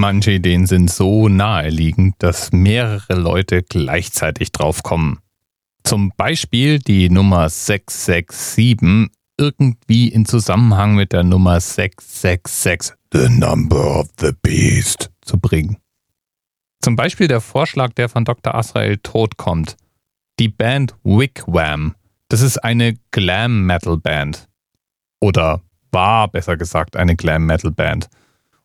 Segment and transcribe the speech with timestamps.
[0.00, 5.18] Manche Ideen sind so naheliegend, dass mehrere Leute gleichzeitig draufkommen.
[5.84, 14.08] Zum Beispiel die Nummer 667 irgendwie in Zusammenhang mit der Nummer 666, The Number of
[14.18, 15.76] the Beast, zu bringen.
[16.80, 18.54] Zum Beispiel der Vorschlag, der von Dr.
[18.54, 19.76] Asrael Tod kommt.
[20.38, 21.94] Die Band Wigwam.
[22.28, 24.48] Das ist eine Glam Metal Band.
[25.20, 25.60] Oder
[25.92, 28.08] war besser gesagt eine Glam Metal Band.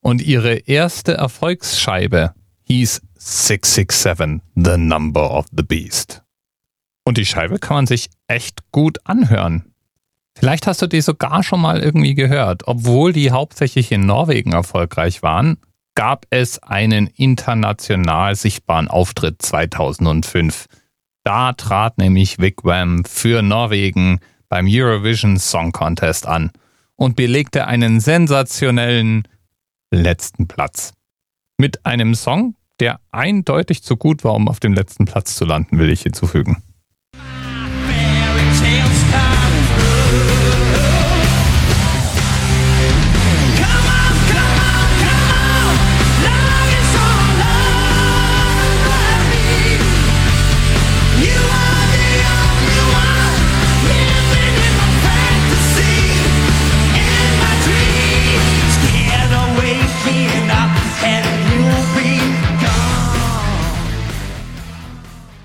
[0.05, 2.35] Und ihre erste Erfolgsscheibe
[2.65, 6.21] hieß 667, The Number of the Beast.
[7.03, 9.73] Und die Scheibe kann man sich echt gut anhören.
[10.37, 12.67] Vielleicht hast du die sogar schon mal irgendwie gehört.
[12.67, 15.57] Obwohl die hauptsächlich in Norwegen erfolgreich waren,
[15.95, 20.67] gab es einen international sichtbaren Auftritt 2005.
[21.23, 24.19] Da trat nämlich Wigwam für Norwegen
[24.49, 26.51] beim Eurovision Song Contest an
[26.95, 29.27] und belegte einen sensationellen
[29.95, 30.93] letzten Platz.
[31.57, 35.79] Mit einem Song, der eindeutig zu gut war, um auf dem letzten Platz zu landen,
[35.79, 36.63] will ich hinzufügen.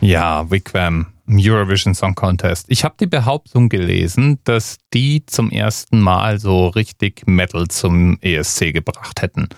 [0.00, 2.66] Ja, Wigwam, Eurovision Song Contest.
[2.68, 8.72] Ich habe die Behauptung gelesen, dass die zum ersten Mal so richtig Metal zum ESC
[8.72, 9.48] gebracht hätten.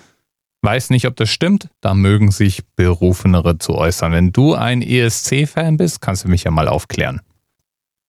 [0.63, 4.13] Weiß nicht, ob das stimmt, da mögen sich Berufenere zu äußern.
[4.13, 7.21] Wenn du ein ESC-Fan bist, kannst du mich ja mal aufklären.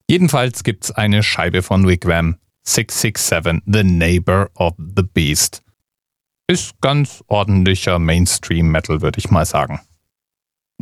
[0.09, 5.63] Jedenfalls gibt's eine Scheibe von Wigwam, 667, The Neighbor of the Beast.
[6.47, 9.79] Ist ganz ordentlicher Mainstream-Metal, würde ich mal sagen.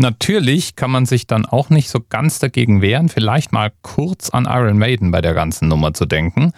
[0.02, 4.46] Natürlich kann man sich dann auch nicht so ganz dagegen wehren, vielleicht mal kurz an
[4.50, 6.54] Iron Maiden bei der ganzen Nummer zu denken.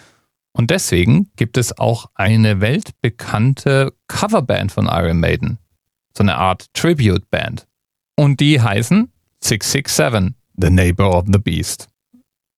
[0.54, 5.58] Und deswegen gibt es auch eine weltbekannte Coverband von Iron Maiden.
[6.16, 7.66] So eine Art Tribute-Band.
[8.16, 11.88] Und die heißen 667, The Neighbor of the Beast.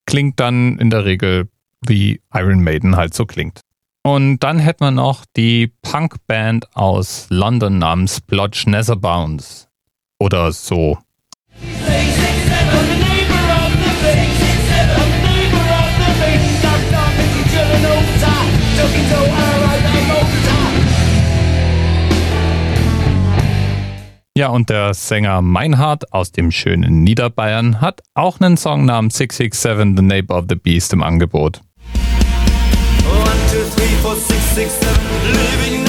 [0.07, 1.49] Klingt dann in der Regel
[1.85, 3.59] wie Iron Maiden halt so klingt.
[4.05, 9.67] Und dann hätten wir noch die Punkband aus London namens Blodge Netherbounds
[10.19, 10.99] oder so.
[24.37, 29.97] Ja, und der Sänger Meinhard aus dem schönen Niederbayern hat auch einen Song namens 667
[29.97, 31.62] The Neighbor of the Beast im Angebot.
[33.09, 35.00] One, two, three, four, six, six, seven,
[35.33, 35.86] living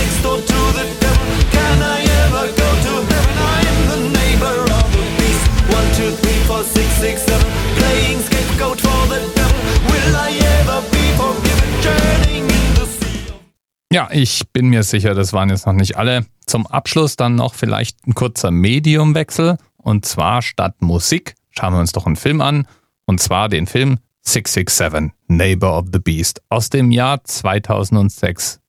[13.91, 16.25] Ja, ich bin mir sicher, das waren jetzt noch nicht alle.
[16.45, 19.57] Zum Abschluss dann noch vielleicht ein kurzer Mediumwechsel.
[19.77, 22.67] Und zwar statt Musik schauen wir uns doch einen Film an.
[23.05, 28.59] Und zwar den Film 667, Neighbor of the Beast aus dem Jahr 2006.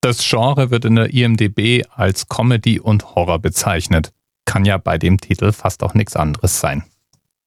[0.00, 4.12] Das Genre wird in der IMDB als Comedy und Horror bezeichnet.
[4.44, 6.84] Kann ja bei dem Titel fast auch nichts anderes sein.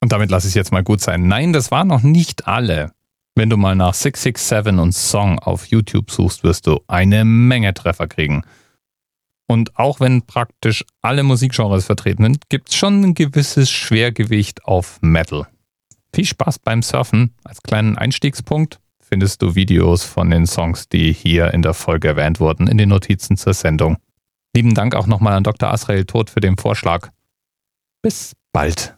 [0.02, 1.28] Und damit lasse ich es jetzt mal gut sein.
[1.28, 2.92] Nein, das waren noch nicht alle.
[3.36, 8.08] Wenn du mal nach 667 und Song auf YouTube suchst, wirst du eine Menge Treffer
[8.08, 8.44] kriegen.
[9.48, 14.98] Und auch wenn praktisch alle Musikgenres vertreten sind, gibt es schon ein gewisses Schwergewicht auf
[15.02, 15.48] Metal.
[16.14, 17.36] Viel Spaß beim Surfen.
[17.44, 22.40] Als kleinen Einstiegspunkt findest du Videos von den Songs, die hier in der Folge erwähnt
[22.40, 23.98] wurden, in den Notizen zur Sendung.
[24.56, 25.72] Lieben Dank auch nochmal an Dr.
[25.72, 27.10] Asrael Tod für den Vorschlag.
[28.02, 28.98] Bis bald.